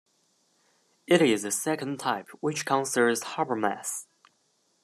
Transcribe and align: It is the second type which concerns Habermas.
It 1.05 1.21
is 1.21 1.43
the 1.43 1.51
second 1.51 1.99
type 1.99 2.27
which 2.39 2.65
concerns 2.65 3.21
Habermas. 3.21 4.07